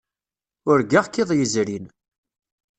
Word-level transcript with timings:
Urgaɣ-k 0.69 1.15
iḍ 1.21 1.29
yezrin. 1.33 1.85